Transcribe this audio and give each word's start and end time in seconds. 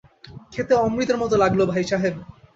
খেতে 0.53 0.73
অমৃতের 0.77 1.17
মতো 1.17 1.35
লাগল 1.37 1.59
ভাইসাহেব। 1.65 2.15